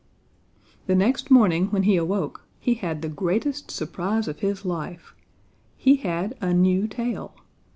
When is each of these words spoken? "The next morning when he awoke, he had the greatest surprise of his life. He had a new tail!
"The 0.87 0.95
next 0.95 1.29
morning 1.29 1.67
when 1.67 1.83
he 1.83 1.95
awoke, 1.95 2.43
he 2.59 2.73
had 2.73 3.03
the 3.03 3.07
greatest 3.07 3.69
surprise 3.69 4.27
of 4.27 4.39
his 4.39 4.65
life. 4.65 5.13
He 5.77 5.97
had 5.97 6.35
a 6.41 6.55
new 6.55 6.87
tail! 6.87 7.35